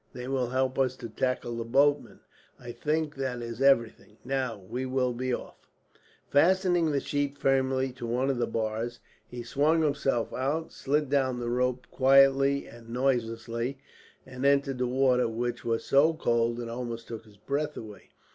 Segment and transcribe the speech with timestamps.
[0.13, 2.21] They will help us to tackle the boatmen.
[2.59, 4.17] I think that is everything.
[4.25, 5.69] Now, we will be off."
[6.31, 11.37] Fastening the sheet firmly to one of the bars, he swung himself out, slid down
[11.39, 13.77] the rope quietly and noiselessly,
[14.25, 18.09] and entered the water, which was so cold that it almost took his breath away.